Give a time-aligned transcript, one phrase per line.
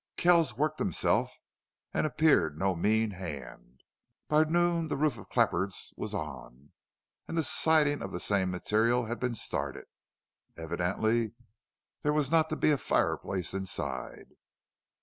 [0.17, 1.37] Kells worked himself,
[1.93, 3.83] and appeared no mean hand.
[4.27, 6.71] By noon the roof of clapboards was on,
[7.27, 9.85] and the siding of the same material had been started.
[10.57, 11.33] Evidently
[12.01, 14.31] there was not to a be a fireplace inside.